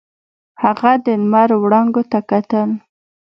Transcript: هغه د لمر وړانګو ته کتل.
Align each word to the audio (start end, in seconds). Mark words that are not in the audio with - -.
هغه 0.63 0.91
د 1.05 1.07
لمر 1.21 1.49
وړانګو 1.61 2.03
ته 2.11 2.19
کتل. 2.29 2.69